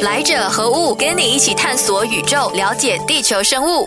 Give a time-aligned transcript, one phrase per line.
[0.00, 0.94] 来者何物？
[0.94, 3.86] 跟你一起探索宇宙，了解地球生物。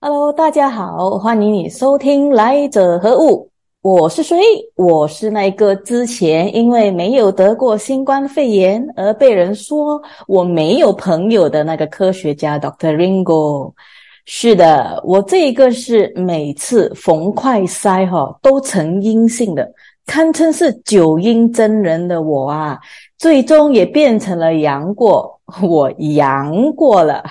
[0.00, 3.46] Hello，大家好，欢迎你收听《来者何物》。
[3.82, 4.38] 我是谁？
[4.76, 12.96] 我是那个之前因为没有得过新冠肺炎而被人说我没有朋友的那个科学家 Dr.
[12.96, 13.74] Ringo。
[14.24, 19.70] 是的，我这一个是每次逢快筛哈都呈阴性的，
[20.06, 22.78] 堪称是九阴真人的我啊，
[23.20, 27.22] 最终也变成了杨过， 我阳过了。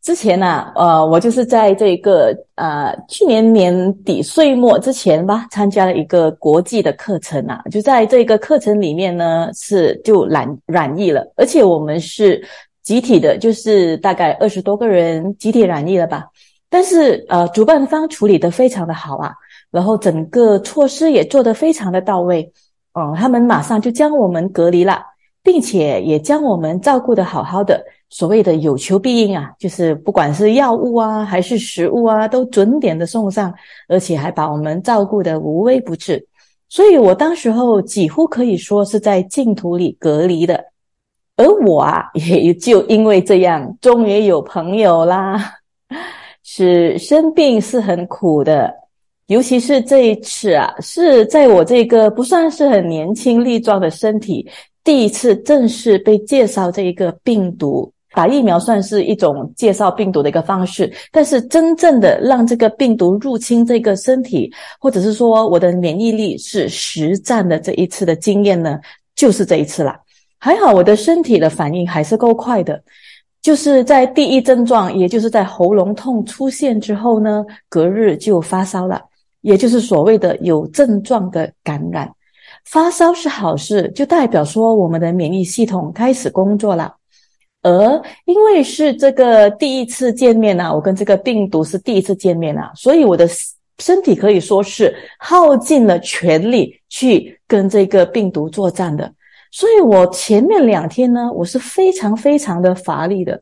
[0.00, 12.42] 之前呢，呃，我就是在这个呃去年年底岁末之前吧，参加了一个国际的课程啊，就在这个课程里面呢，是就染染疫了，而且我们是
[12.82, 16.24] 集体的，就是大概二十多个人集体染疫了吧。
[16.70, 19.34] 但是呃，主办方处理的非常的好啊，
[19.70, 22.50] 然后整个措施也做得非常的到位，
[22.94, 25.00] 嗯，他们马上就将我们隔离了，
[25.42, 27.84] 并且也将我们照顾的好好的。
[28.10, 33.52] 所谓的有求必应啊，就是不管是药物啊，还是食物啊，都准点的送上，
[33.86, 36.26] 而且还把我们照顾的无微不至。
[36.70, 40.64] 所以我当时候几乎可以说是在净土里隔离的，
[41.36, 45.54] 而我啊，也就因为这样，终于有朋友啦。
[46.42, 48.74] 是生病是很苦的，
[49.28, 54.46] 尤其是这一次啊，是在我这个不算是很年轻力壮的身体，
[54.82, 57.90] 第一次正式被介绍这一个病毒。
[58.14, 64.50] 打疫苗算是一种介绍病毒的一个方式，但是真正的让这个病毒入侵这个身体，
[64.80, 68.80] 或者是说我的免疫力是实战的这一次的经验呢，
[69.14, 69.94] 就是这一次了。
[70.38, 72.82] 还好我的身体的反应还是够快的，
[73.42, 79.00] 就是在第一症状，也就是在喉咙痛出现之后呢，隔日就发烧了，
[79.48, 82.10] 也就是所谓的有症状的感染。
[82.64, 86.94] 发烧是好事，就代表说我们的免疫系统开始工作了。
[87.62, 93.26] 而因为是这个第一次见面呐，我跟这个病毒是第一次见面啊，所以我的
[93.78, 99.10] 身体可以说是耗尽了全力去跟这个病毒作战的。
[99.50, 103.40] 所以我前面两天呢，我是非常非常的乏力的。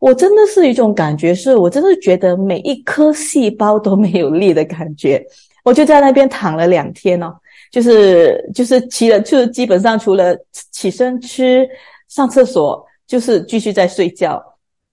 [0.00, 5.20] 我真的是一种感觉，是我真的觉得每一颗细胞都没有力的感觉。
[5.68, 7.32] 我就在那边躺了两天哦，
[7.70, 10.36] 就是就是起了，就是基本上除了
[10.72, 11.68] 起身吃、
[12.08, 12.84] 上厕所。
[13.08, 14.38] 就是继续在睡觉，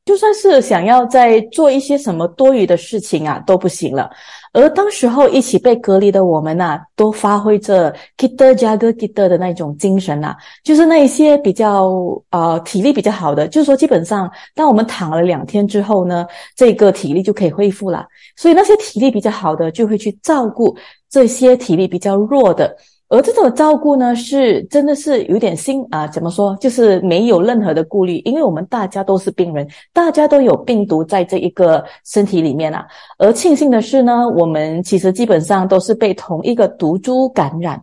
[0.06, 4.08] 就算是想要再做一些什么多余的事情啊，都不行了。
[4.54, 11.90] 而当时候一起被隔离的我们呐，都发挥着 kita jaga kita 的那种精神呐，就是那一些比较
[12.30, 18.06] 呃体力比较好的，就是说基本上当我们躺了两天之后呢，这个体力就可以恢复了。
[18.38, 20.78] 所以那些体力比较好的就会去照顾
[21.10, 22.78] 这些体力比较弱的。
[23.16, 26.54] 而这种照顾呢，是真的是有点心啊，怎么说？
[26.60, 32.86] 就是没有任何的顾虑，因为我们大家都是病人，大家都有病毒在这一个身体里面啊。
[33.18, 37.82] 而庆幸的是呢，我们其实基本上都是被同一个毒株感染。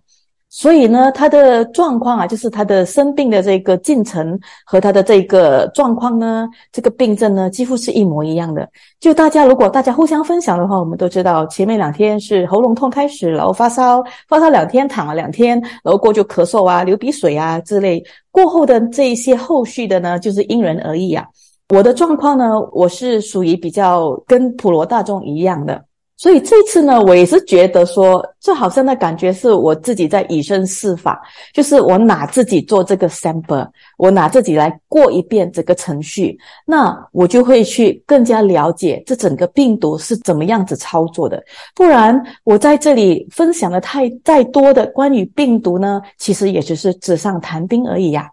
[0.55, 8.69] 所以呢，他的状况啊，就是他的生病的这个进程和他的这个状况呢，这个病症呢，几乎是一模一样的。
[9.01, 18.05] 就大家如果大家互相分享的话，我们都知道，前面两天是喉咙痛开始，然后发烧，发烧两天，躺了两天，然后过就咳嗽啊、流鼻水啊之类。
[18.31, 21.25] 过后的这一些后续的呢，就是因人而异啊。
[21.71, 25.83] 我的状况呢，我是属于比较跟普罗大众一样的。
[26.17, 31.21] 所以这次呢，我也是觉得说，这好像的感觉是我自己在以身试法，
[31.53, 33.69] 就是我拿自己做这个 sample，
[33.99, 41.43] 我拿自己来过一遍这个程序，那我就会去更加了解这整个病毒是怎么样子操作的。
[41.75, 48.31] 不然我在这里分享的太再多的关于病毒呢，其实也只是纸上谈兵而已呀。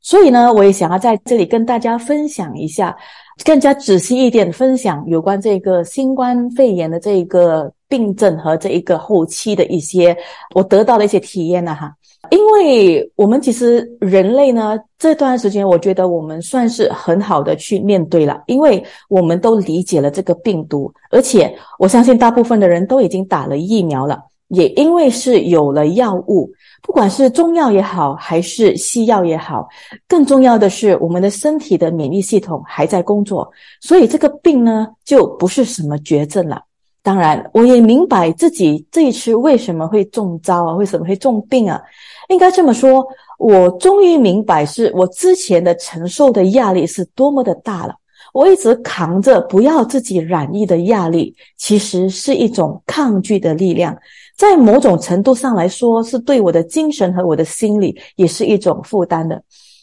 [0.00, 2.96] 所以呢，我也想要在这里跟大家分享一下。
[3.44, 10.16] 更加仔细一点分享有关这个新冠肺炎的这一个病症和这一个后期的一些
[10.54, 11.94] 我得到的一些体验了哈，
[12.30, 24.18] 因为我们其实人类呢这段时间我觉得我们算是很好的去面对了，因为我们都理解了这个病毒，而且我相信大部分的人都已经打了疫苗了，
[24.52, 26.48] 也因为是有了药物。
[26.84, 29.68] 不管是中药也好，还是西药也好，
[30.08, 33.48] 更重要的是我们的身体的免疫系统还在工作，
[33.80, 36.60] 所以这个病呢就不是什么绝症了。
[37.04, 41.80] 当然，我也明白自己这一次为什么会中招啊，为什么会重病啊？
[42.28, 43.06] 应该这么说，
[43.38, 47.94] 我终于明白是我之前的承受的压力是多么的大了。
[48.32, 53.96] 我一直扛着不要自己染疫的压力，其实是一种抗拒的力量。
[54.36, 59.40] 在某种程度上来说，是对我的精神和我的心理也是一种负担的。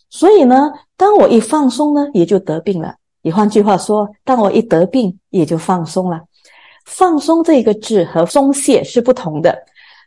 [0.10, 2.96] 所以呢，当我一放松呢，也就得病了。
[3.22, 6.20] 也换句话说，当我一得病，也就放松了。
[6.86, 9.56] 放松这个字和松懈是不同的。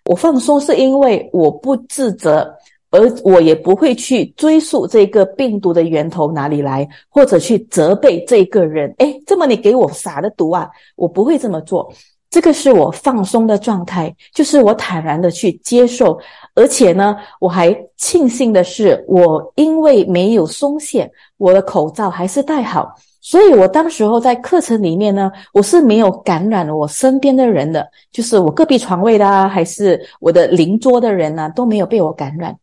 [0.07, 2.53] 我放松是因为我不自责，
[2.93, 8.95] 而我也不会去追溯这个病毒的源头哪里来，或者去责备这个人。
[8.99, 10.69] 哎，这么你给我撒的毒啊？
[10.95, 11.93] 我不会这么做。
[12.31, 16.19] 这个是我放松的状态，就是我坦然的去接受，
[16.55, 22.95] 而且呢，我还庆幸的是，我因为没有松懈，我的口罩还是戴好。
[23.21, 32.57] 所以，我当时候在课程里面呢，我是没有感染我身边的人的，就是我隔壁床位的啊，还是我的邻桌的人呢，都没有被我感染。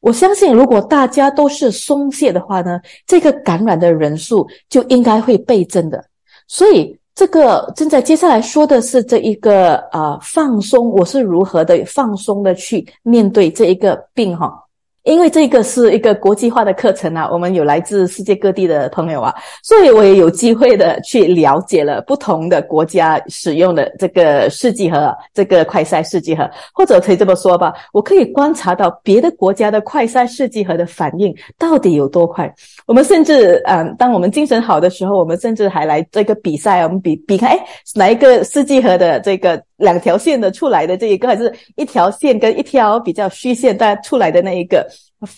[0.00, 6.04] 我相信，如果大家都是松懈的话呢，这个感染的人数就应该会倍增的。
[6.46, 14.65] 所以，这个正在接下来说的是这一个啊放松，我是如何的放松的去面对这一个病哈。
[15.06, 19.32] 因为这个是一个国际化的课程啊，我们有来自世界各地的朋友啊，
[19.62, 32.52] 所以我也有机会的去了解了不同的国家使用的这个试剂盒，这个快筛试剂盒，或者可以这么说吧，我可以观察到别的国家的快筛试剂盒的反应到底有多快。
[32.84, 37.64] 我们甚至，嗯，当我们精神好的时候，我们甚至还来这个比赛，我们比比看，哎，
[37.94, 39.62] 哪一个试剂盒的这个。
[39.76, 44.86] 两条线的出来的这一个，还是一条线跟一条比较虚线带出来的那一个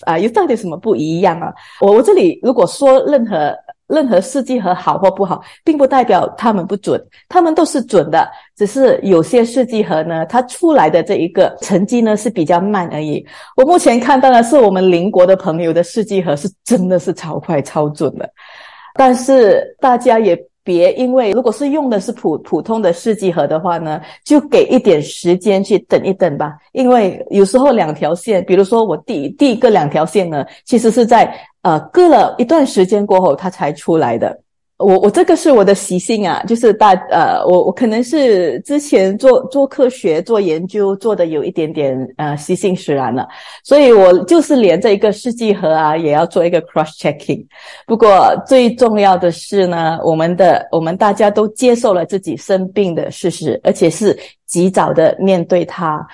[0.03, 1.53] 啊，有到底什么不一样啊？
[1.81, 3.53] 我我这里如果说任何
[3.89, 13.27] 任何试剂盒好或不好，并不代表他们不准，他们都是准的，只是有些试剂盒呢，它出来的这一个成绩呢是比较慢而已。
[13.57, 18.31] 我目前看到的是我们邻国的朋友的试剂盒是真的是超快超准的，
[18.95, 20.39] 但是大家也。
[20.69, 26.59] 别因为如果是用的是普普通的试剂盒的话呢，就给一点时间去等一等吧。
[26.73, 34.39] 因为有时候两条线，比如说我第第一个两条线呢，其实是在呃隔了一段时间过后它才出来的。
[34.79, 43.27] 我我这个是我的习性啊，就是大呃，我我可能是之前做做科学做研究做的有一点点呃习性使然了，
[43.65, 47.45] 所以我就是连着一个试剂盒啊，也要做一个 cross checking。
[47.89, 54.17] 不过最重要的是呢，我们的我们大家都接受了自己生病的事实，而且是
[54.47, 56.07] 及早的面对它，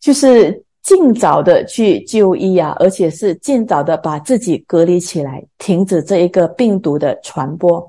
[0.00, 7.84] 就是尽早的去就医啊，而且是尽早的把自己隔离起来，停止这一个病毒的传播。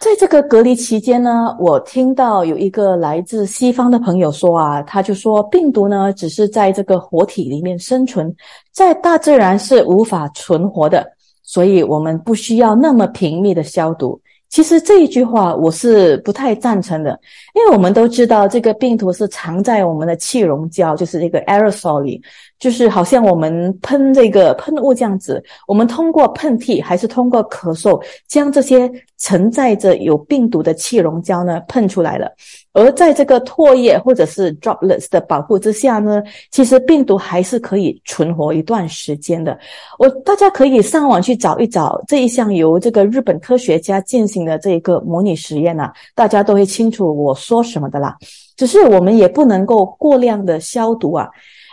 [0.00, 8.34] 在这个隔离期间呢，我听到有一个来自西方的朋友说啊，他就说病毒呢只是在这个活体里面生存，
[8.72, 11.06] 在大自然是无法存活的，
[11.44, 14.20] 所以我们不需要那么频密的消毒。
[14.52, 17.18] 其实这一句话我是不太赞成的，
[17.54, 22.22] 因为我们都知道这个病毒是藏在我们的气溶胶，就是这个 aerosol 里。
[22.62, 28.88] 就是好像我们喷这个喷雾这样子，我们通过喷嚏还是通过咳嗽，将这些
[29.18, 32.30] 承载着有病毒的气溶胶呢喷出来了。
[32.72, 36.22] 而在这个唾液或者是 droplets 的保护之下呢，
[36.52, 39.58] 其实病毒还是可以存活一段时间的。
[39.98, 48.16] 我大家可以上网去找一找这一项由这个日本科学家进行的这一个模拟实验啊，大家都会清楚我说什么的啦。
[48.56, 51.28] 只是我们也不能够过量的消毒啊。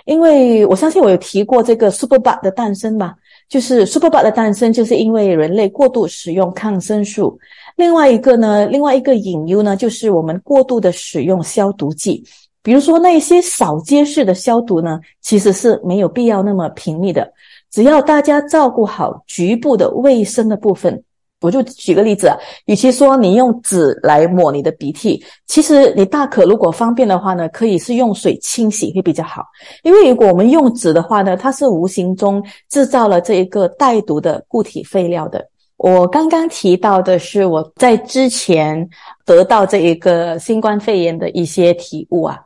[0.10, 3.14] 因为我相信我有提过这个 superbug 的诞生吧，
[3.48, 7.38] 就是 superbug 的诞生，就是因为人类过度使用抗生素。
[7.76, 12.24] 另外一个呢，另外一个隐忧呢，就是我们过度的使用消毒剂，
[12.64, 17.32] 比如说那些扫街式的消毒呢，其实是没有必要那么频密的，
[17.70, 21.04] 只要大家照顾好局部的卫生的部分。
[21.42, 29.46] 我就举个例子啊，与其说你用纸来抹你的鼻涕，其实你大可如果方便的话呢，可以是用水清洗会比较好。
[29.84, 35.48] 因为如果我们用纸的话呢，它是无形中制造了这一个带毒的固体废料的。
[35.78, 38.86] 我刚刚提到的是我在之前
[39.26, 42.38] 得到这一个新冠肺炎的一些体悟啊。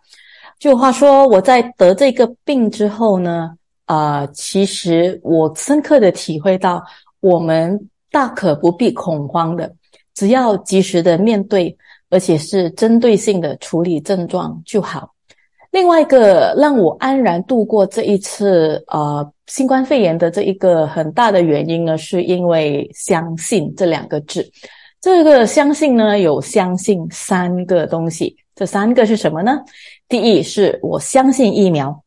[0.59, 3.49] 就话说我在得这个病之后呢，
[3.85, 6.83] 啊，其实我深刻的体会到
[7.21, 7.89] 我们。
[8.13, 9.73] 大可不必恐慌的，
[10.13, 11.75] 只要及时的面对，
[12.11, 15.09] 而且是针对性的处理症状就好。
[15.71, 24.47] 另外一个让我安然度过这一次呃新冠肺炎的这一个很大的原因呢，是因为相信这两个字。
[25.01, 29.59] 这个相信呢，有相信三个东西，这三个是什么呢？
[30.07, 32.02] 第一是我相信疫苗。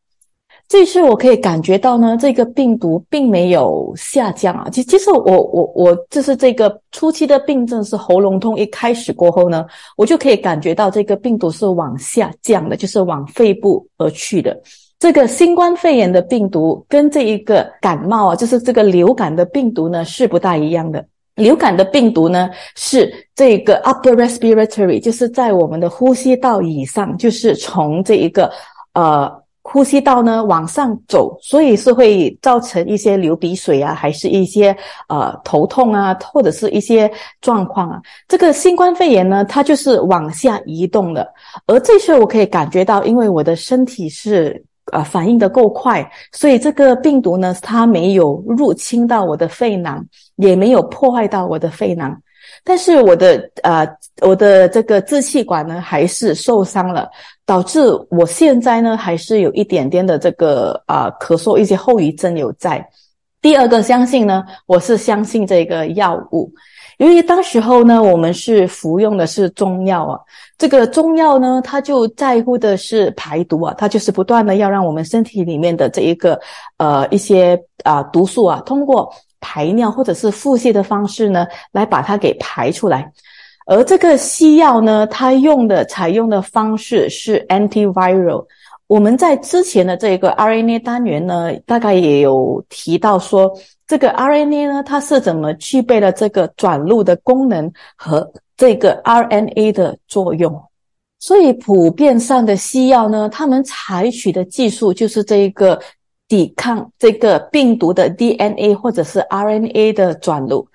[0.67, 4.67] 这次我可以感觉到呢，这个病毒并没有下降啊。
[4.69, 14.59] 其其实我我我就是这个初期的病症是喉咙痛，一开始过后呢，我就可以感觉到这个病毒是往下降的，就是往肺部而去的。
[14.99, 21.05] 这个新冠肺炎的病毒跟这一个感冒啊，就是这个流感的病毒呢是不大一样的。
[21.35, 28.51] 流感的病毒呢是这个 upper respiratory，就是在我们的呼吸道以上，就是从这一个
[28.95, 29.31] 呃
[29.69, 34.75] 呼吸道呢往上走，所以是会造成一些流鼻水啊，还是一些
[35.09, 38.01] 呃头痛啊，或者是一些状况啊。
[38.27, 41.27] 这个新冠肺炎呢，它就是往下移动的，
[41.65, 44.63] 而这时候我可以感觉到，因为我的身体是。
[44.91, 50.05] 呃，反应的够快，所以这个病毒呢，它没有入侵到我的肺囊，
[50.37, 52.15] 也没有破坏到我的肺囊，
[52.63, 53.85] 但是我的呃，
[54.21, 57.09] 我的这个支气管呢，还是受伤了，
[57.45, 62.87] 导致我现在呢，还是有一点点的这个啊咳嗽，一些后遗症有在。
[63.41, 66.51] 第二个相信呢，我是相信这个药物。
[66.97, 70.19] 由于当时候呢，我们是服用的是中药啊，
[70.57, 76.39] 这个中药呢，它就在乎的是排毒啊，它就是不断的要让我们身体里面的这一个
[76.77, 83.11] 呃一些啊毒素啊，通过排尿或者是腹泻的方式呢，来把它给排出来。
[83.67, 88.43] 而这个西药呢，它用的采用的方式是 antiviral。
[88.87, 93.53] 我们在之前的这个 RNA 单元呢，大概也有提到说。
[93.87, 100.61] 这个 RNA 呢，它是怎么具备了这个转录的功能和这个 RNA 的作用？
[101.19, 105.79] 所以普遍上的西药呢，他们采取的技术就是这一个
[106.27, 110.67] 抵抗这个病毒的 DNA 或者是 RNA 的转录。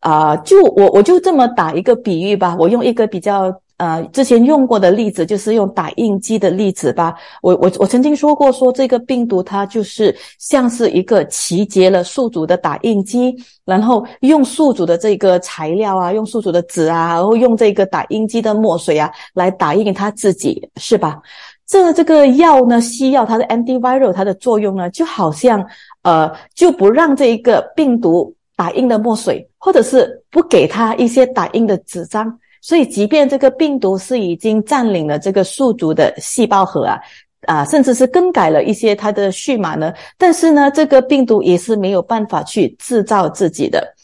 [0.00, 3.62] 啊，就我我就这么打一个比喻吧，我用一个比较。
[3.80, 7.14] 呃，之前用过的例子就是用打印机的例子吧。
[7.40, 13.34] 我我我曾经说过，说这个病毒它就是像是一个集结了宿主的打印机，
[13.64, 21.18] 然后用宿主的这个材料啊，用宿主的纸啊，然后用这个打印机的墨水啊来打印它自己，是吧？
[21.66, 25.64] 这这个药呢，西药它的 antiviral 它的作用呢，就好像
[26.02, 32.38] 呃，就不让这一个病毒打印的墨水，或者是不给它一些打印的纸张。
[32.60, 36.98] 所以，即便这个病毒是已经占领了这个宿主的细胞核啊，
[37.46, 43.94] 啊，甚至是更改了一些它的序码呢，但是呢，这个病毒也是没有办法去制造自己的。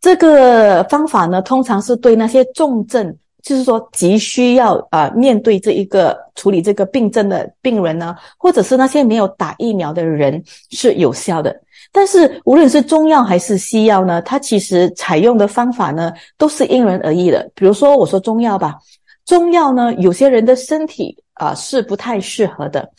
[0.00, 11.54] 这个方法呢，通常是对那些重症，就是说急需要啊面对这一个处理这个病症的病人呢，或者是那些没有打疫苗的人是有效的。
[11.92, 17.48] 但是无论是中药还是西药呢，它其实采用的方法呢都是因人而异的。
[17.54, 18.74] 比如说，我说中药吧，
[19.24, 22.90] 中药呢有些人的身体啊是不太适合的，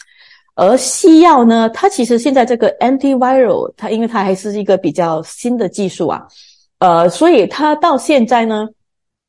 [0.56, 6.25] 而西药呢，它其实现在这个 antiviral，它因为它还是一个比较新的技术啊，
[6.80, 8.70] 呃，所以它到现在呢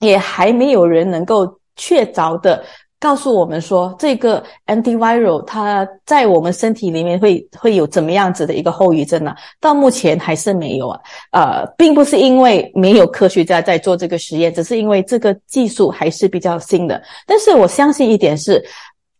[0.00, 2.64] 也还没有人能够确凿的。
[3.00, 9.32] 告诉我们说，这个 antiviral 它在我们身体里面会会有怎么样子的一个后遗症呢？
[9.60, 11.00] 到目前还是没有啊。
[11.30, 17.00] 呃，并不是因为没有科学家在做这个实验，只是因为这个技术还是比较新的。
[17.24, 18.60] 但是我相信一点是，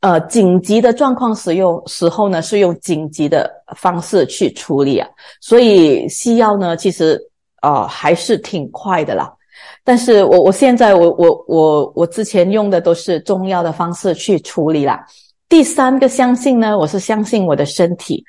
[0.01, 5.09] 呃，紧急的状况使用时候呢，是用紧急的方式去处理啊。
[5.41, 7.17] 所以西药呢，其实
[7.63, 9.33] 呃还是挺快的啦。
[9.89, 15.03] 但是我我现在我我我我之前用的都是中药的方式去处理啦。
[15.49, 18.23] 第三个相信呢，我是相信我的身体，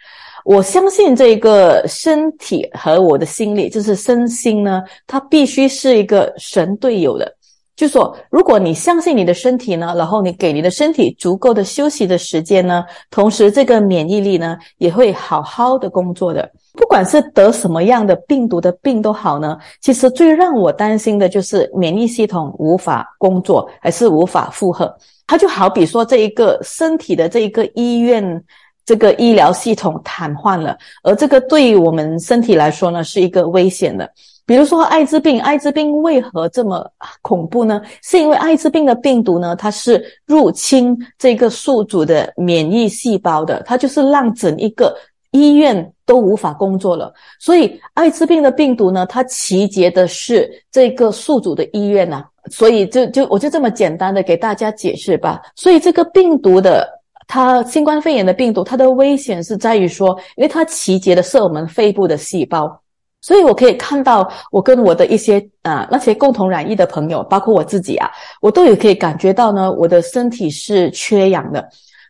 [0.45, 7.29] 我相信这个身体和我的心理，就是身心呢，它必须是一个神队友的。
[7.75, 16.49] 就说如果你相信你的身体呢，然后你给你的身体足够的休息的时间呢，同时这个免疫力呢也会好好的工作的。
[16.73, 24.95] 不管是得什么样的病毒的病都好呢，其实最让我担心的就是免疫系统无法工作，还是无法负荷。
[25.27, 28.43] 它就好比说这一个身体的这一个医院，
[28.85, 34.09] 这个医疗系统瘫痪了，而这个对于我们身体来说呢，是一个危险的。
[34.45, 36.89] 比如说艾滋病，艾滋病为何这么
[37.21, 37.81] 恐怖呢？
[38.01, 44.95] 是因为艾滋病的病毒呢，它是入侵这个宿主的免疫细胞的，它就是让整一个。
[45.31, 55.39] 医院都无法工作了，所以艾滋病的病毒呢，它集结的是这个宿主的医院呐，所以就就我就这么简单的给大家解释吧。
[55.55, 56.88] 所以这个病毒的
[57.27, 62.81] 它新冠肺炎的病毒，它的危险是在于说，因为它集结的是我们肺部的细胞，
[63.21, 68.09] 所以我可以看到我跟我的一些啊那些共同染疫的朋友，包括我自己啊，
[68.41, 71.69] 我都有可以感觉到呢，我的身体是缺氧的。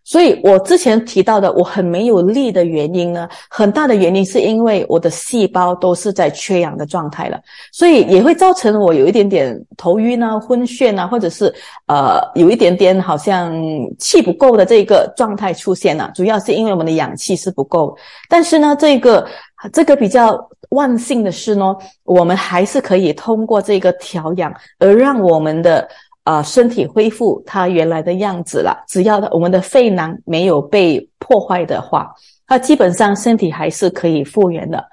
[0.10, 7.40] 所以我之前提到的我很没有力的原因呢，很大的原因是因为我的细胞都是在缺氧的状态了，
[7.72, 11.54] 所以也会造成我有一点点头晕啊、昏眩啊，或者是
[11.86, 13.54] 呃有一点点好像
[14.00, 16.12] 气不够的这个状态出现了。
[16.16, 17.96] 主要是因为我们的氧气是不够，
[18.28, 19.28] 但是呢，这个
[19.72, 20.36] 这个比较
[20.70, 25.88] 万幸的是呢，我们还是可以通过这个调养而让我们的。
[26.24, 28.84] 啊，身体恢复它原来的样子了。
[28.88, 32.14] 只要我们的肺囊没有被破坏的话，
[32.48, 34.84] 它基本上身体还是可以复原的。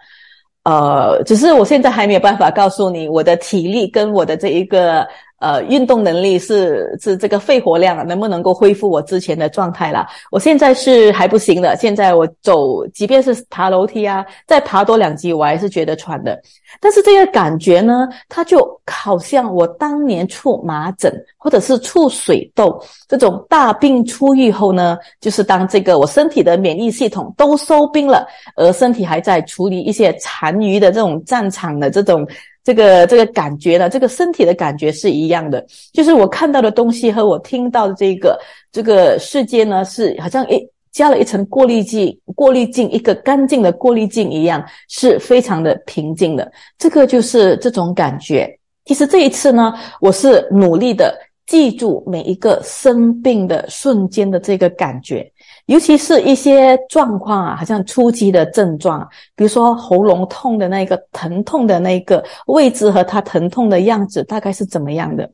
[0.65, 5.07] 呃，只是我现在还没有办法告诉你我的体力跟我的这一个。
[5.39, 10.07] 呃，运动能力是是这个肺活量能不能够恢复我之前的状态了？
[10.31, 11.77] 我现在是还不行的。
[11.77, 16.41] 现在我走，即便是爬楼梯啊，再爬多两级，我还是觉得喘的。
[16.81, 28.27] 但是这个感觉呢，它就好像我当年出麻疹或者是出水痘这种大病初愈后呢，就是当这个我身体的免疫系统都收兵了，
[28.57, 32.27] 而身体还在处理一些残余的这种战场的这种。
[32.67, 38.37] 这个这个感觉呢，这个身体的感觉是一样的，就是我看到的东西和我听到的这个
[38.73, 46.51] 这个世界呢，是好像一加了一层过滤镜，过滤镜一个干净的过滤镜一样，是非常的平静的。
[46.77, 48.53] 这个就是这种感觉。
[48.85, 55.31] 其实这一次呢，我是努力的记住每一个生病的瞬间的这个感觉。
[55.67, 59.01] 尤其是一些状况啊，好像初期的症状，
[59.35, 65.29] 比如说喉咙痛的那个疼痛的那个位置和它疼痛的样子，大概是怎么样的？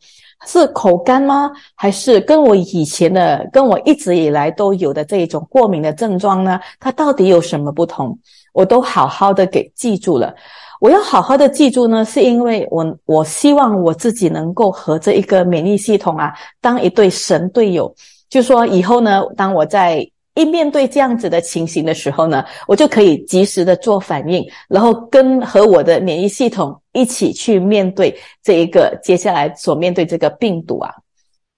[0.47, 1.53] 是口干吗？
[1.77, 6.59] 还是跟我以前的、跟我一直以来都有的这一种过敏的症状呢？
[6.81, 8.19] 它到底有什么不同？
[8.55, 10.35] 我都好好的给记住了。
[10.81, 17.95] 我要好好的记住呢，是因为我我希望我自己能够和这一个免疫系统啊，当一对神队友，
[18.29, 30.91] 就说以后呢，当我在一面对这样子的情形的时候呢，我就可以及时的做反应，然后跟和我的免疫系统一起去面对这一个接下来所面对这个病毒啊。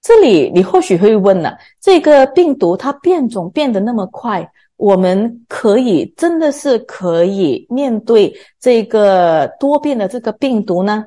[0.03, 4.45] 这里你或许会问了，这个病毒它变种变得那么快，
[4.77, 11.05] 我们可以真的是可以面对这个多变的这个病毒呢？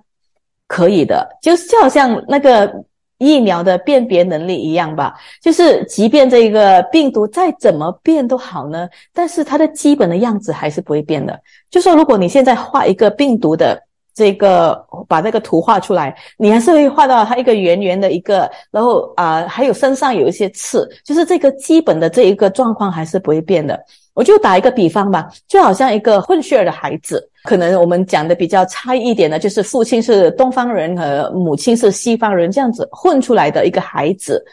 [0.67, 2.73] 可以的，就是就好像那个。
[3.17, 11.39] 疫苗的辨别能力一样吧，就是即便这个病毒再怎么变都好呢，但是它的基本的样子还是不会变的。
[11.69, 13.81] 就说如果你现在画一个病毒的
[14.13, 23.79] 这个，把这个图画出来，你还是会画到它一个圆圆的一个，然后啊，还有身上有一些刺，就是这个基本的这一个状况还是不会变的。
[24.17, 27.23] 我就打一个比方吧，就好像一个混血的孩子。
[27.43, 34.43] 可能我们讲的比较差一点的，就是父亲是东方人和母亲是西方人这样子混出来的一个孩子。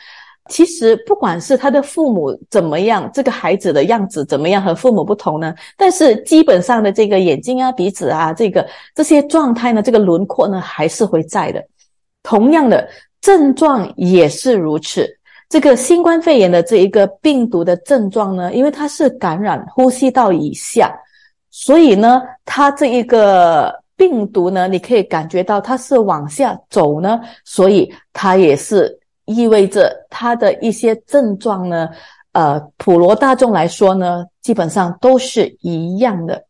[0.50, 5.54] 其实不管是他的父母怎么样，这个孩子的样子怎么样和父母不同呢？
[5.78, 11.64] 但是基本上的这个眼睛啊、鼻子啊，这个这些状态呢，这个轮廓呢还是会在的。
[12.22, 12.86] 同样的
[13.22, 15.08] 症状也是如此。
[15.48, 20.92] 这个新冠肺炎的这一个病毒的症状呢，因为它是感染呼吸道以下。
[21.50, 31.88] 所以呢，它这一个病毒呢，你可以感觉到它是往下走呢，所以它也是意味着它的一些症状呢，
[32.32, 36.44] 呃，普罗大众来说呢，基本上都是一样的。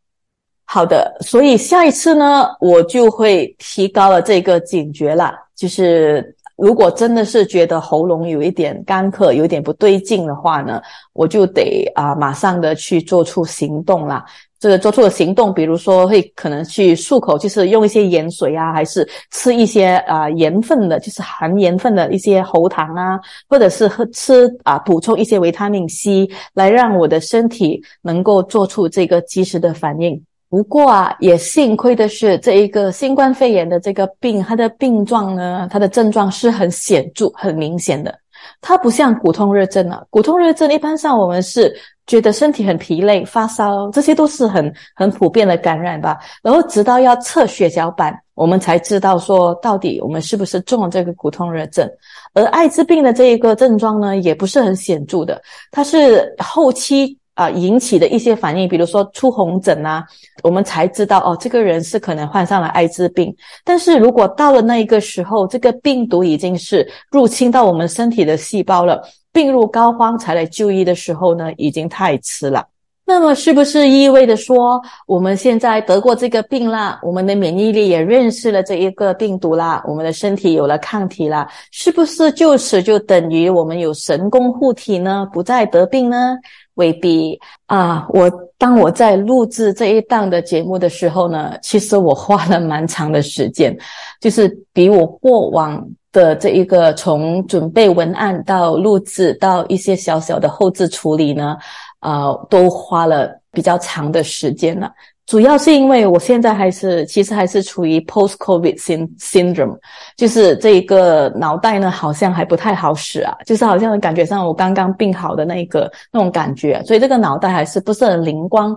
[0.65, 10.81] 好的，所以下一次呢，我就会提高了这个警觉了，就是如果真的是觉得喉咙有一点干咳，有点不对劲的话呢，
[11.13, 14.25] 我就得啊，马上的去做出行动了。
[14.61, 30.25] 这个做出的行动，比如说会可能去漱口，就是用一些盐水啊，还是吃一些啊盐分的，就是含盐分的一些喉糖啊，或者是喝吃啊补充一些维他命 C，来让我的身体能够做出这个及时的反应。
[30.55, 38.17] 不过啊，也幸亏的是，这一个新冠肺炎的这个病，它的病状呢，它的症状是很显著、很明显的。
[38.61, 41.75] 它不像骨痛热症啊，骨痛热症一般上我们是
[42.07, 46.19] 觉得身体很疲累、发烧，这些都是很很普遍的感染吧。
[46.41, 51.91] 然后直到要测血小板，我们才知道说到底我们是不是中了这个骨痛热症。
[52.33, 57.19] 而艾滋病的这一个症状呢，也不是很显著的，它是后期。
[57.35, 60.05] 啊，引起的一些反应，比如说出红疹啊，
[60.43, 63.35] 我们才知道哦，这个人是可能患上了艾滋病。
[63.65, 72.65] 但是如果到了那一个时候，这个病毒已经是入侵到我们身体的细胞了，病入膏肓才来就医的时候呢，已经太迟了。
[73.07, 85.29] 那么是不是意味着说，我们现在得过这个病啦，我们的免疫力也认识了这一个病毒啦，我们的身体有了抗体啦，是不是就此就等于我们有神功护体呢？
[85.35, 86.35] 不再得病呢？
[86.75, 88.07] 未必啊！
[88.11, 93.77] 我当我在录制这一档的节目的时候呢，其实我花了蛮长的时间，
[94.21, 101.57] 就是比我过往的这一个从准备文案到录制到一些小小的后置处理呢。
[102.01, 104.93] 啊，都花了比较长的时间了。
[105.27, 108.79] 主要是因为我现在还是，其实还是处于 post-COVID
[109.19, 109.79] syndrome，
[110.17, 118.77] 就是这一个脑袋呢好像还不太好使啊，就是好像感觉上我刚刚病好的那个那种感觉，所以这个脑袋还是不是很灵光。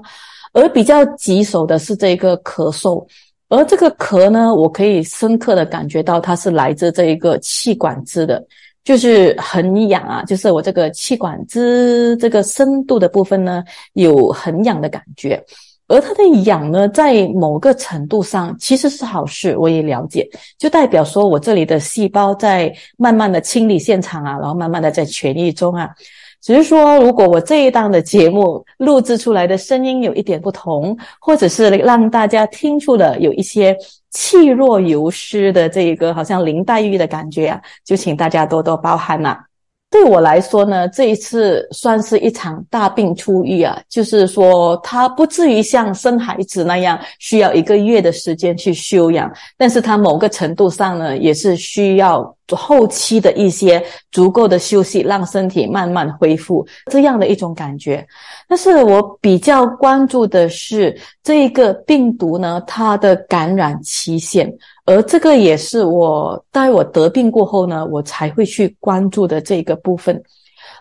[0.54, 3.06] 而比较棘手的是这个咳嗽，
[3.50, 8.44] 而这个咳呢，我可以深刻的感觉到它是来自这一个气管支的。
[8.84, 13.62] 就是很痒啊，就是我这个气管支这个深度的部分呢，
[13.96, 15.44] 有很痒的感觉。
[15.88, 25.90] 而它的痒呢，在某个程度上其实是好事，我也了解，就代表说我这里的细胞在慢慢的清理现场啊，然后慢慢的在痊愈中啊。
[26.40, 33.76] 只是说，如果我这一档的节目录制出来的声音有一点不同，或者是让大家听出了有一些。
[34.10, 39.38] 气若游丝的这一个好像林黛玉的感觉啊，就请大家多多包涵呐。
[39.90, 52.37] 对我来说呢，这一次算是一场大病初愈啊，就是说他不至于像生孩子那样需要一个月的时间去休养，但是他某个程度上呢，也是需要。
[52.56, 58.08] 后期的一些足够的休息，让身体慢慢恢复，这样的一种感觉。
[58.48, 64.52] 但是我比较关注的是这个病毒呢，它的感染期限，
[64.86, 70.22] 而这个也是我待我得病过后呢，我才会去关注的这个部分。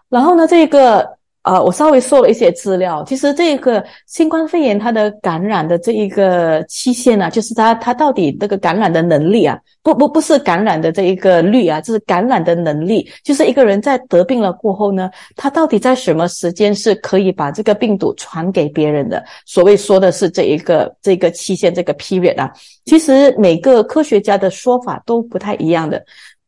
[0.09, 1.16] 然后呢，这个。
[1.47, 19.25] 啊，我稍微搜了一些资料，其实这个新冠肺炎它的感染的这一个期限呢，就是它它到底这个感染的能力啊，不不不是感染的这一个率啊，就是感染的能力，就是一个人在得病了过后呢，他到底在什么时间是可以把这个病毒传给别人的？
[19.45, 22.51] 所谓说的是这一个这个期限这个 period 啊，
[22.87, 26.05] 其实每个科学家的说法都不太一样的，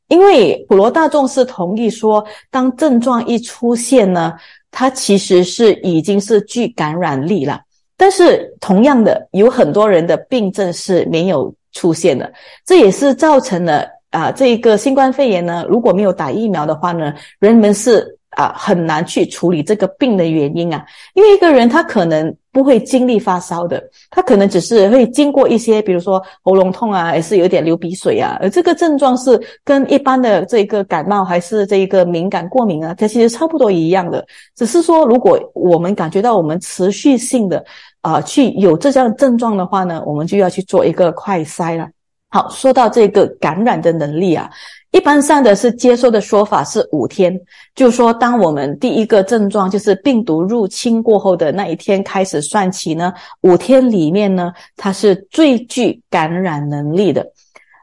[0.09, 4.35] 因为普罗大众是同意说，当症状一出现呢。
[4.71, 7.61] 它其实是已经是具感染力了，
[7.97, 12.33] 但是同样的，有很多人的病症是没有出现的，
[12.65, 18.15] 这也是造成了啊，这个新冠肺炎呢，如果没有打疫苗的话呢，人们是。
[18.33, 37.65] 啊，很难去处理这个病的原因啊，因为一个人他可能不会经历发烧的，他可能只是会经过一些，比如说喉咙痛啊，还是有点流鼻水啊，而这个症状是跟一般的这个感冒还是这一个敏感过敏啊，它其实差不多一样的，只是说如果我们感觉到我们持续性的
[38.01, 41.87] 啊去有这样症状的话呢，我们就要去做一个快筛了。
[42.31, 44.51] 好，说到这个感染的能力啊。
[44.91, 47.39] 一般上的是接受的说法是五天，
[47.75, 53.13] 就说，当我们第一个症状就是病毒入侵过后的那一天开始算起呢，
[53.43, 57.27] 五天里面呢，它是最具感染能力的。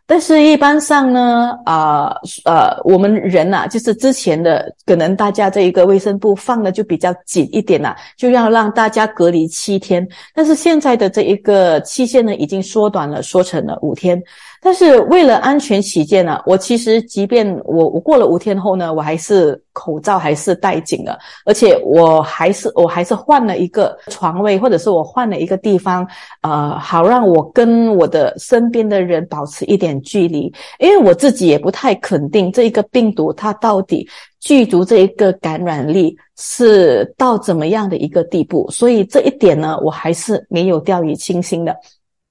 [0.08, 2.16] 但是，一般上呢，啊，
[2.46, 10.08] 呃，我们人呐，就是之前的可能大家这一个卫生部放的就比较紧一点啦，就要让大家隔离七天。
[10.36, 14.22] 但是现在的这一个期限呢，已经缩短了，缩成了五天。
[14.66, 26.04] 但是为了安全起见呢，我其实即便我我过了五天后呢，我还是口罩还是戴紧了，而且我还是我还是换了一个床位，或者是我换了一个地方，
[26.42, 41.78] 呃，好让我跟我的身边的人保持一点距离，因为我自己也不太肯定这一个病毒它到底具足这一个感染力是到怎么样的一个地步，所以这一点呢，我还是没有掉以轻心的。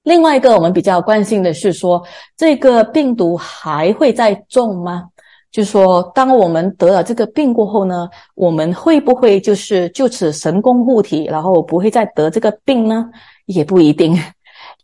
[0.04, 2.02] 另外一个我们比较关心的是说，
[2.36, 5.04] 这个病毒还会再重吗？
[5.50, 13.08] 就是说，当我们得了这个病过后呢，我们会不会就是就此神功护体，然后不会再得这个病呢？
[13.46, 14.18] 也不一定。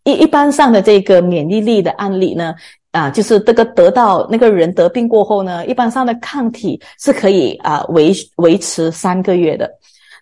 [0.05, 2.55] 一一般上的这个免疫力的案例呢，
[2.93, 9.69] 啊，就是这个得到那个人得病过后呢，一般上的抗体是可以啊维维持三个月的。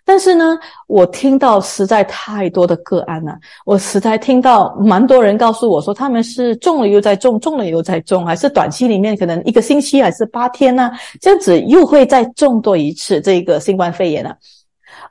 [0.05, 0.57] 但是呢，
[0.87, 14.35] 我听到实在太多的个案了，我实在听到蛮多人告诉我说，他们是中了又在中，中了又在中，还是短期里面可能一个星期还是八天呢，这样子又会再中多一次这个新冠肺炎了。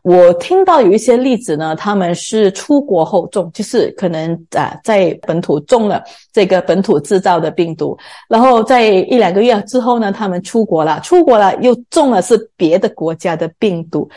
[0.03, 7.97] 我听到有一些例子呢，他们是出国后中，就是可能啊在本土中了这个本土制造的病毒，
[8.29, 14.09] 然后在一两个月之后呢，他们出国了，出国了又中了是别的国家的病毒。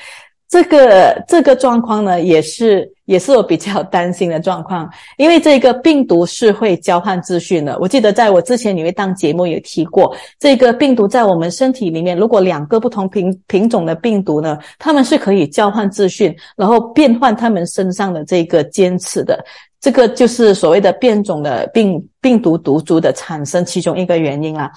[0.51, 7.77] 这个这个状况呢，也是也是我比较担心的状况， 因为这个病毒是会交换资讯的。
[7.79, 19.41] 我记得在我之前有一档节目也提过，这个病毒在我们身体里面，如果两个不同品品种的病毒呢，它们是可以交换资讯，然后变换它们身上的这个尖刺的。
[19.79, 24.69] 这个就是所谓的变种的病病毒毒株的产生其中一个原因啦。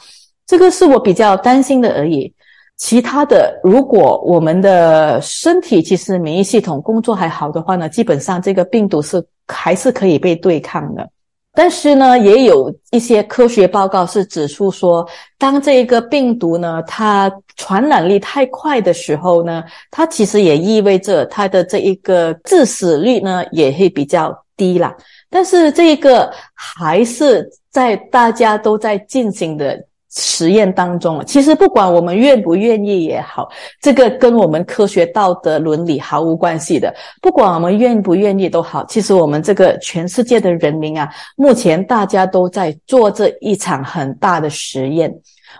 [0.47, 2.33] 这个是我比较担心的而已。
[2.77, 11.09] 其他的，如果我们的身体其实免疫系统工作还好的话呢，基本上这个病毒是还是可以被对抗的。
[11.57, 15.09] 但是呢，也有一些科学报告是指出说，
[15.39, 24.97] 当这一个病毒呢，它传染力太快的时候呢，它其实也意味着它的这一个致死率呢也会比较低啦。
[25.31, 29.81] 但是这一个还是在大家都在进行的。
[30.17, 33.49] 实验当中，其实不管我们愿不愿意也好，
[33.81, 36.95] 这个跟我们科学道德伦理毫无关系的。
[37.21, 45.13] 不管我们愿不愿意都好，其实我们这个全世界的人民啊，目前大家都在做这一场很大的实验。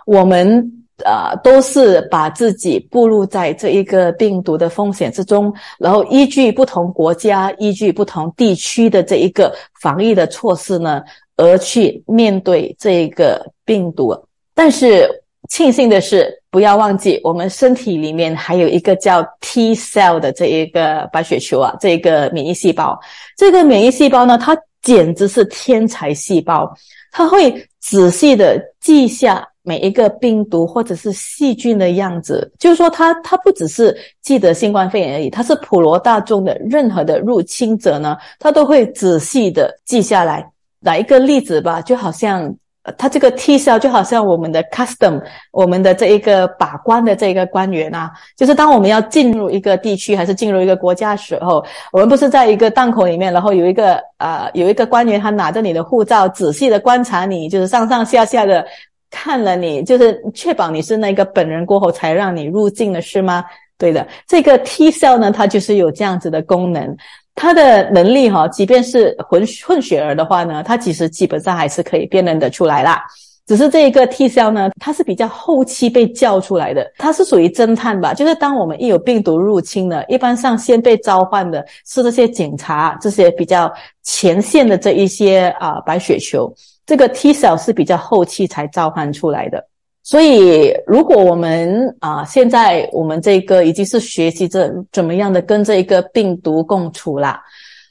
[0.05, 0.63] 我们
[1.03, 11.01] 啊，都是把自己暴露在这一个病毒的风险之中，然后依据不同国家、依据不同地区的这一个防疫的措施呢，
[11.35, 14.15] 而去面对这一个病毒。
[14.55, 15.07] 但是
[15.49, 22.99] 庆幸的是，不要忘记，我们身体里面还有一个叫 T cell 的这一个白血球啊，这一个免疫细胞。
[23.37, 26.73] 这个免疫细胞呢，它简直是天才细胞，
[27.11, 32.51] 它会仔细的记下每一个病毒或者是细菌的样子。
[32.57, 40.49] 就是说，它它不只是记得新冠肺炎而已，它是普罗大众的任何的入侵者呢，它都会仔细的记下来。
[40.79, 42.55] 来一个例子吧，就好像。
[42.97, 45.21] 它这个 tcl 就好像我们的 custom，
[45.51, 58.65] 我们的这一个把关的这一个官员啊，就是当我们要进入一个地区还是进入一个国家的时候，我们不是在一个档口里面，然后有一个呃有一个官员他拿着你的护照，仔细的观察你，就是上上下下的
[59.09, 63.43] 看了你，就是确保你是那个本人过后才让你入境的是吗？
[63.77, 66.95] 对的，这个 T cell 呢，它就是有这样子的功能。
[67.35, 73.03] 他的能力哈，即便是混混血儿的话呢，他其实基本上还是可以辨认得出来啦。
[73.45, 78.11] 只是这一个 tc 呢，它是比较后期被叫出来的，它是属于侦探吧。
[78.11, 83.71] 就是当我们一有病毒入侵呢，一般上先被召唤的是这些警察，这些比较
[84.01, 86.51] 前线的这一些啊白血球。
[86.87, 89.63] 这个 tc 是比较后期才召唤出来的。
[90.05, 97.41] 所以，如果我们啊，现在我们这个已经是学习着怎么样的跟这一个病毒共处啦。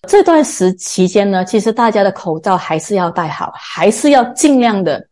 [0.07, 5.05] 这段时期间呢，其实大家的口罩还是要戴好，还是要尽量的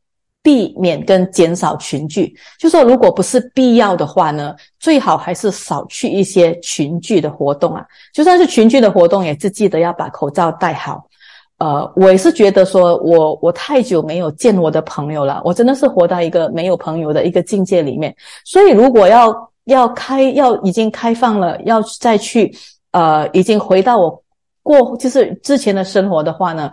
[0.44, 2.32] 避免跟减少群聚。
[2.56, 7.84] 就说如果不是必要的话呢，最好还是少去一些群聚的活动啊。
[8.12, 11.04] 就算是群聚的活动，也是记得要把口罩戴好。
[11.62, 18.12] 呃，我也是觉得说，我我太久没有见我的朋友了，我真的是活到一个没有朋友的一个境界里面。
[18.44, 19.32] 所以，如果要
[19.66, 22.52] 要开，要已经开放了，要再去，
[22.90, 24.22] 呃，已经回到我
[24.64, 26.68] 过就是之前的生活的话呢，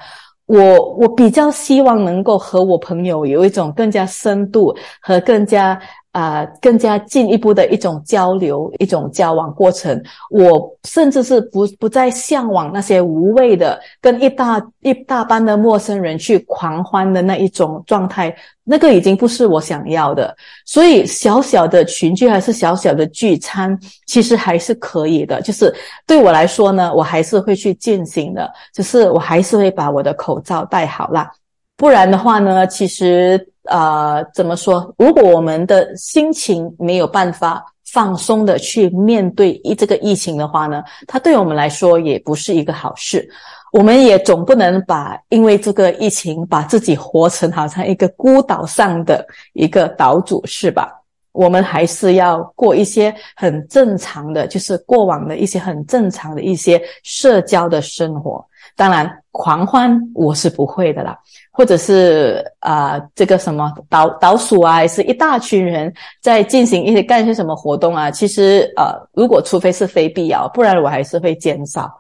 [0.48, 0.58] 我
[0.96, 5.80] 我比较希望能够和我朋友有一种更加深度和更加。
[6.12, 20.36] 啊，更加进一步的一种交流、一种交往过程，我甚至是不不再向往那些无谓的跟一大一大班的陌生人去狂欢的那一种状态，那个已经不是我想要的。
[20.66, 25.40] 所以，小小的群聚还是小小的聚餐，其实还是可以的。
[25.44, 25.72] 就是
[26.08, 31.32] 对我来说呢，我还是会去进行的，就是我还是会把我的口罩戴好啦。
[31.78, 33.49] 不然的话呢，其实。
[33.70, 34.94] 呃，怎么说？
[34.98, 43.28] 如果我们的心情没有办法放松的去面对一这个疫情的话呢，它对我们来说也不是一个好事。
[43.72, 50.92] 我们也总不能把因为这个疫情把自己活成好像一个孤岛上的一个岛主，是吧？
[51.32, 58.44] 我们还是要过一些很正常的，就是过往的一些很正常的一些社交的生活。
[58.80, 61.20] 当然，狂欢我是不会的啦。
[61.52, 68.10] 或者是啊，这个什么倒倒数啊，是一大群人在进行一些干些什么活动啊？
[68.10, 71.92] 其实呃，如果除非是非必要，不然我还是会减少。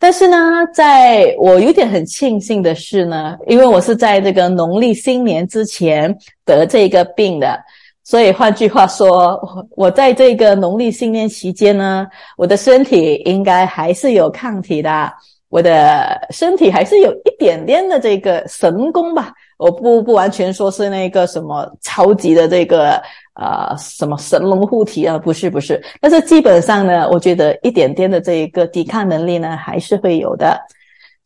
[0.00, 0.36] 但是呢，
[0.74, 6.12] 在我有点很庆幸的是呢，因为我是在这个农历新年之前
[6.44, 7.56] 得这个病的，
[8.02, 9.40] 所以换句话说，
[9.76, 12.04] 我在这个农历新年期间呢，
[12.36, 15.12] 我的身体应该还是有抗体的。
[15.48, 23.00] 我的身体还是有一点点的这个神功吧，我不不完全说是那个什么超级的这个
[23.34, 30.60] 呃什么神龙护体啊，不是不是，但是基本上呢，我觉得一点点的这一个抵抗能力呢还是会有的。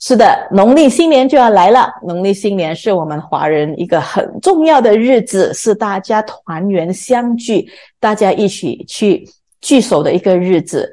[0.03, 1.93] 是的，农历新年就要来了。
[2.03, 9.29] 农历新年是我们华人一个很重要的日子，是大家团圆相聚、大家一起去
[9.61, 10.91] 聚首的一个日子。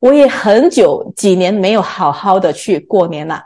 [0.00, 3.42] 我也很久几年没有好好的去过年了，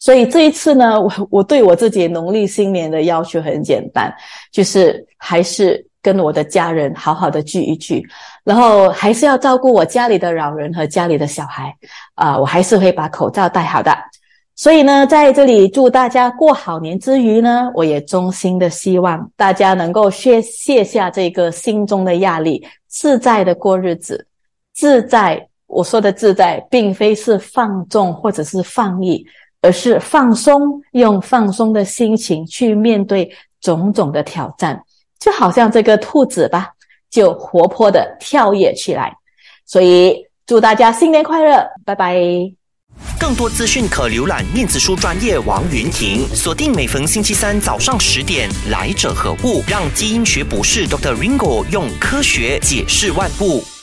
[0.00, 4.12] 所以这一次呢，我我对我自己农历新年的要求很简单，
[4.50, 8.04] 就是还是跟我的家人好好的聚一聚，
[8.42, 11.74] 然后还是要照顾我家里的老人和家里的小孩
[12.14, 13.96] 啊，我还是会把口罩戴好的。
[14.56, 24.26] 所以呢，在这里祝大家过好年之余呢，我也衷心的希望大家能够卸卸下这个心中的压力，自在的过日子。
[24.72, 29.24] 自在，我说的自在，并非是放纵或者是放逸，
[29.60, 34.80] 而是放松，用放松的心情去面对种种的挑战。
[35.18, 36.70] 就好像这个兔子吧，
[37.10, 39.16] 就活泼的跳跃起来。
[39.66, 40.14] 所以
[40.46, 42.20] 祝大家新年快乐，拜拜。
[43.18, 49.64] 更多资讯可浏览面子书专业王云婷，锁定每逢星期三早上十点，来者何故？
[49.66, 51.16] 让基因学博士 Dr.
[51.16, 53.73] Ringo 用科学解释万物。